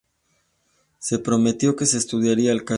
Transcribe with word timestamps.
Se 0.97 1.19
prometió 1.19 1.75
que 1.75 1.85
se 1.85 1.99
estudiaría 1.99 2.51
el 2.53 2.63
caso. 2.63 2.69